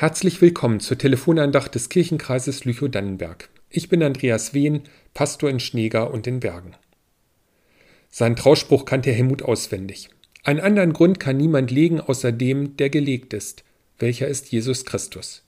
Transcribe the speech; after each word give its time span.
Herzlich 0.00 0.40
willkommen 0.40 0.78
zur 0.78 0.96
Telefonandacht 0.96 1.74
des 1.74 1.88
Kirchenkreises 1.88 2.64
Lüchow-Dannenberg. 2.64 3.48
Ich 3.68 3.88
bin 3.88 4.00
Andreas 4.04 4.54
Wehn, 4.54 4.82
Pastor 5.12 5.50
in 5.50 5.58
Schneegar 5.58 6.12
und 6.12 6.28
in 6.28 6.38
Bergen. 6.38 6.76
Seinen 8.08 8.36
Trauspruch 8.36 8.84
kannte 8.84 9.10
Helmut 9.10 9.42
auswendig. 9.42 10.08
Einen 10.44 10.60
anderen 10.60 10.92
Grund 10.92 11.18
kann 11.18 11.36
niemand 11.36 11.72
legen 11.72 12.00
außer 12.00 12.30
dem, 12.30 12.76
der 12.76 12.90
gelegt 12.90 13.34
ist. 13.34 13.64
Welcher 13.98 14.28
ist 14.28 14.52
Jesus 14.52 14.84
Christus? 14.84 15.42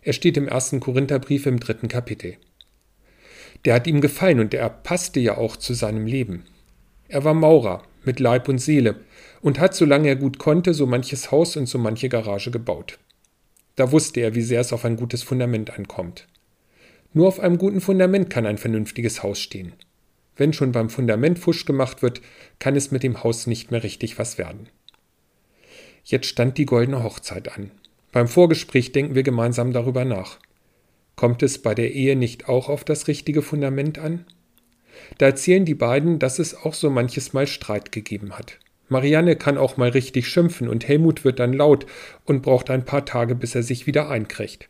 Er 0.00 0.14
steht 0.14 0.38
im 0.38 0.48
ersten 0.48 0.80
Korintherbrief 0.80 1.44
im 1.44 1.60
dritten 1.60 1.88
Kapitel. 1.88 2.38
Der 3.66 3.74
hat 3.74 3.86
ihm 3.86 4.00
gefallen 4.00 4.40
und 4.40 4.54
er 4.54 4.70
passte 4.70 5.20
ja 5.20 5.36
auch 5.36 5.58
zu 5.58 5.74
seinem 5.74 6.06
Leben. 6.06 6.44
Er 7.08 7.24
war 7.24 7.34
Maurer 7.34 7.82
mit 8.02 8.18
Leib 8.18 8.48
und 8.48 8.60
Seele 8.60 9.00
und 9.42 9.60
hat, 9.60 9.74
solange 9.74 10.08
er 10.08 10.16
gut 10.16 10.38
konnte, 10.38 10.72
so 10.72 10.86
manches 10.86 11.30
Haus 11.30 11.58
und 11.58 11.66
so 11.66 11.76
manche 11.76 12.08
Garage 12.08 12.50
gebaut. 12.50 12.98
Da 13.76 13.90
wusste 13.90 14.20
er, 14.20 14.34
wie 14.34 14.42
sehr 14.42 14.60
es 14.60 14.72
auf 14.72 14.84
ein 14.84 14.96
gutes 14.96 15.22
Fundament 15.22 15.76
ankommt. 15.76 16.26
Nur 17.12 17.28
auf 17.28 17.40
einem 17.40 17.58
guten 17.58 17.80
Fundament 17.80 18.30
kann 18.30 18.46
ein 18.46 18.58
vernünftiges 18.58 19.22
Haus 19.22 19.40
stehen. 19.40 19.72
Wenn 20.36 20.52
schon 20.52 20.72
beim 20.72 20.90
Fundament 20.90 21.38
Fusch 21.38 21.64
gemacht 21.64 22.02
wird, 22.02 22.20
kann 22.58 22.76
es 22.76 22.90
mit 22.90 23.02
dem 23.02 23.22
Haus 23.22 23.46
nicht 23.46 23.70
mehr 23.70 23.82
richtig 23.82 24.18
was 24.18 24.36
werden. 24.38 24.68
Jetzt 26.04 26.26
stand 26.26 26.58
die 26.58 26.66
goldene 26.66 27.02
Hochzeit 27.02 27.56
an. 27.56 27.70
Beim 28.12 28.28
Vorgespräch 28.28 28.92
denken 28.92 29.14
wir 29.14 29.22
gemeinsam 29.22 29.72
darüber 29.72 30.04
nach. 30.04 30.38
Kommt 31.16 31.42
es 31.42 31.62
bei 31.62 31.74
der 31.74 31.92
Ehe 31.92 32.16
nicht 32.16 32.48
auch 32.48 32.68
auf 32.68 32.84
das 32.84 33.08
richtige 33.08 33.42
Fundament 33.42 33.98
an? 33.98 34.26
Da 35.18 35.26
erzählen 35.26 35.64
die 35.64 35.74
beiden, 35.74 36.18
dass 36.18 36.38
es 36.38 36.54
auch 36.54 36.74
so 36.74 36.90
manches 36.90 37.32
Mal 37.32 37.46
Streit 37.46 37.92
gegeben 37.92 38.36
hat. 38.36 38.58
Marianne 38.88 39.36
kann 39.36 39.58
auch 39.58 39.76
mal 39.76 39.90
richtig 39.90 40.28
schimpfen 40.28 40.68
und 40.68 40.86
Helmut 40.86 41.24
wird 41.24 41.38
dann 41.38 41.52
laut 41.52 41.86
und 42.24 42.42
braucht 42.42 42.70
ein 42.70 42.84
paar 42.84 43.04
Tage, 43.04 43.34
bis 43.34 43.54
er 43.54 43.62
sich 43.62 43.86
wieder 43.86 44.08
einkriegt. 44.10 44.68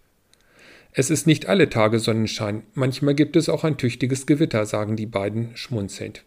Es 0.93 1.11
ist 1.11 1.27
nicht 1.27 1.47
alle 1.47 1.69
Tage 1.69 1.99
Sonnenschein, 1.99 2.63
manchmal 2.75 3.15
gibt 3.15 3.35
es 3.35 3.49
auch 3.49 3.65
ein 3.65 3.77
tüchtiges 3.77 4.27
Gewitter, 4.27 4.65
sagen 4.65 4.95
die 4.95 5.07
beiden 5.07 5.57
schmunzelnd. 5.57 6.25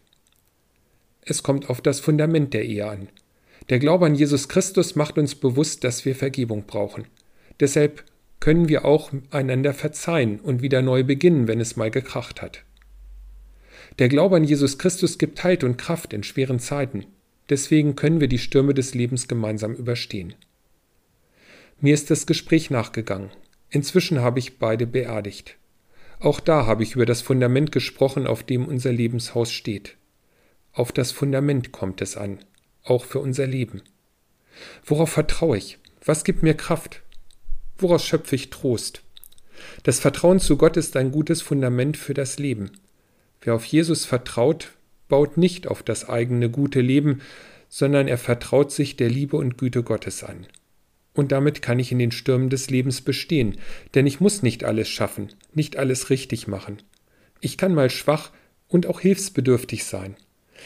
Es 1.22 1.42
kommt 1.42 1.70
auf 1.70 1.80
das 1.80 2.00
Fundament 2.00 2.52
der 2.52 2.64
Ehe 2.64 2.86
an. 2.86 3.08
Der 3.70 3.78
Glaube 3.78 4.06
an 4.06 4.14
Jesus 4.14 4.48
Christus 4.48 4.94
macht 4.94 5.18
uns 5.18 5.34
bewusst, 5.34 5.84
dass 5.84 6.04
wir 6.04 6.14
Vergebung 6.14 6.64
brauchen. 6.66 7.06
Deshalb 7.60 8.04
können 8.40 8.68
wir 8.68 8.84
auch 8.84 9.10
einander 9.30 9.74
verzeihen 9.74 10.38
und 10.40 10.62
wieder 10.62 10.80
neu 10.82 11.02
beginnen, 11.02 11.48
wenn 11.48 11.60
es 11.60 11.76
mal 11.76 11.90
gekracht 11.90 12.40
hat. 12.40 12.64
Der 13.98 14.08
Glaube 14.08 14.36
an 14.36 14.44
Jesus 14.44 14.78
Christus 14.78 15.18
gibt 15.18 15.42
Halt 15.42 15.64
und 15.64 15.76
Kraft 15.76 16.12
in 16.12 16.22
schweren 16.22 16.60
Zeiten. 16.60 17.06
Deswegen 17.48 17.96
können 17.96 18.20
wir 18.20 18.28
die 18.28 18.38
Stürme 18.38 18.74
des 18.74 18.94
Lebens 18.94 19.28
gemeinsam 19.28 19.74
überstehen. 19.74 20.34
Mir 21.80 21.94
ist 21.94 22.10
das 22.10 22.26
Gespräch 22.26 22.70
nachgegangen. 22.70 23.30
Inzwischen 23.70 24.20
habe 24.20 24.38
ich 24.38 24.58
beide 24.58 24.86
beerdigt. 24.86 25.56
Auch 26.20 26.40
da 26.40 26.66
habe 26.66 26.82
ich 26.82 26.94
über 26.94 27.06
das 27.06 27.22
Fundament 27.22 27.70
gesprochen, 27.70 28.26
auf 28.26 28.42
dem 28.42 28.66
unser 28.66 28.92
Lebenshaus 28.92 29.52
steht. 29.52 29.96
Auf 30.72 30.90
das 30.92 31.12
Fundament 31.12 31.72
kommt 31.72 32.02
es 32.02 32.16
an, 32.16 32.40
auch 32.82 33.04
für 33.04 33.20
unser 33.20 33.46
Leben. 33.46 33.82
Worauf 34.84 35.10
vertraue 35.10 35.56
ich? 35.56 35.78
Was 36.04 36.24
gibt 36.24 36.42
mir 36.42 36.54
Kraft? 36.54 37.02
Woraus 37.76 38.04
schöpfe 38.04 38.34
ich 38.34 38.50
Trost? 38.50 39.02
Das 39.82 40.00
Vertrauen 40.00 40.40
zu 40.40 40.56
Gott 40.56 40.76
ist 40.76 40.96
ein 40.96 41.12
gutes 41.12 41.42
Fundament 41.42 41.96
für 41.96 42.14
das 42.14 42.38
Leben. 42.38 42.72
Wer 43.40 43.54
auf 43.54 43.64
Jesus 43.64 44.04
vertraut, 44.04 44.72
baut 45.08 45.36
nicht 45.36 45.66
auf 45.66 45.82
das 45.82 46.08
eigene 46.08 46.50
gute 46.50 46.80
Leben, 46.80 47.22
sondern 47.68 48.08
er 48.08 48.18
vertraut 48.18 48.72
sich 48.72 48.96
der 48.96 49.10
Liebe 49.10 49.36
und 49.36 49.58
Güte 49.58 49.82
Gottes 49.82 50.24
an. 50.24 50.46
Und 51.14 51.32
damit 51.32 51.62
kann 51.62 51.78
ich 51.78 51.90
in 51.90 51.98
den 51.98 52.12
Stürmen 52.12 52.48
des 52.48 52.70
Lebens 52.70 53.00
bestehen, 53.00 53.56
denn 53.94 54.06
ich 54.06 54.20
muss 54.20 54.42
nicht 54.42 54.64
alles 54.64 54.88
schaffen, 54.88 55.28
nicht 55.52 55.76
alles 55.76 56.10
richtig 56.10 56.46
machen. 56.46 56.78
Ich 57.40 57.58
kann 57.58 57.74
mal 57.74 57.90
schwach 57.90 58.30
und 58.68 58.86
auch 58.86 59.00
hilfsbedürftig 59.00 59.84
sein. 59.84 60.16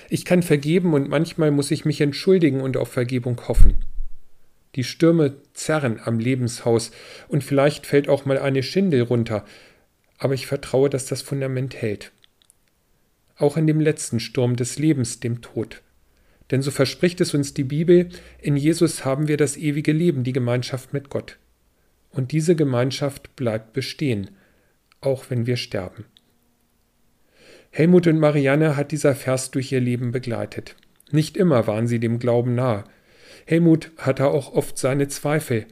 Ich 0.09 0.25
kann 0.25 0.43
vergeben 0.43 0.95
und 0.95 1.09
manchmal 1.09 1.51
muss 1.51 1.71
ich 1.71 1.85
mich 1.85 2.01
entschuldigen 2.01 2.61
und 2.61 2.77
auf 2.77 2.89
Vergebung 2.89 3.41
hoffen. 3.49 3.85
Die 4.75 4.85
Stürme 4.85 5.37
zerren 5.53 6.01
am 6.03 6.19
Lebenshaus 6.19 6.93
und 7.29 7.45
vielleicht 7.45 7.87
fällt 7.87 8.09
auch 8.09 8.25
mal 8.25 8.39
eine 8.39 8.63
Schindel 8.63 9.03
runter, 9.03 9.45
aber 10.19 10.35
ich 10.35 10.47
vertraue, 10.47 10.89
dass 10.89 11.07
das 11.07 11.21
Fundament 11.21 11.75
hält 11.81 12.13
auch 13.37 13.57
in 13.57 13.67
dem 13.67 13.81
letzten 13.81 14.21
Sturm 14.21 14.57
des 14.57 14.79
Lebens, 14.79 15.21
dem 15.21 15.41
Tod. 15.41 15.83
Denn 16.51 16.63
so 16.63 16.71
verspricht 16.71 17.21
es 17.21 17.35
uns 17.35 17.55
die 17.55 17.65
Bibel, 17.65 18.09
in 18.39 18.57
Jesus 18.57 19.05
haben 19.05 19.29
wir 19.29 19.37
das 19.37 19.57
ewige 19.57 19.93
Leben, 19.93 20.23
die 20.23 20.33
Gemeinschaft 20.33 20.93
mit 20.93 21.09
Gott. 21.09 21.39
Und 22.11 22.33
diese 22.33 22.55
Gemeinschaft 22.55 23.35
bleibt 23.37 23.73
bestehen, 23.73 24.31
auch 25.01 25.31
wenn 25.31 25.47
wir 25.47 25.57
sterben. 25.57 26.05
Helmut 27.71 28.07
und 28.07 28.19
Marianne 28.19 28.77
hat 28.77 28.93
dieser 28.93 29.15
Vers 29.15 29.51
durch 29.51 29.73
ihr 29.73 29.81
Leben 29.81 30.13
begleitet. 30.13 30.77
Nicht 31.11 31.39
immer 31.39 31.67
waren 31.67 31.87
sie 31.87 31.99
dem 31.99 32.19
Glauben 32.19 32.55
nahe. 32.55 32.85
Helmut 33.47 33.91
hatte 33.97 34.27
auch 34.27 34.53
oft 34.53 34.77
seine 34.77 35.09
Zweifel. 35.09 35.67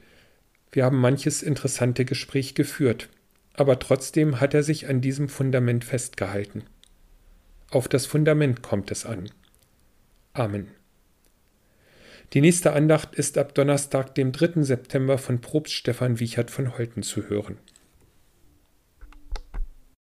Wir 0.72 0.84
haben 0.84 0.98
manches 0.98 1.42
interessante 1.42 2.06
Gespräch 2.06 2.54
geführt, 2.54 3.10
aber 3.53 3.78
trotzdem 3.78 4.41
hat 4.41 4.54
er 4.54 4.62
sich 4.62 4.88
an 4.88 5.03
diesem 5.03 5.28
Fundament 5.28 5.84
festgehalten. 5.84 6.62
Auf 7.70 7.86
das 7.86 8.06
Fundament 8.06 8.62
kommt 8.62 8.91
es 8.91 9.06
an. 9.06 9.31
Amen. 10.32 10.72
Die 12.32 12.41
nächste 12.41 12.72
Andacht 12.72 13.14
ist 13.14 13.38
ab 13.38 13.54
Donnerstag, 13.54 14.14
dem 14.16 14.32
3. 14.32 14.62
September 14.62 15.19
von 15.19 15.41
Propst 15.41 15.75
Stefan 15.75 16.19
Wiechert 16.19 16.50
von 16.50 16.76
Holten 16.76 17.03
zu 17.04 17.28
hören. 17.28 17.59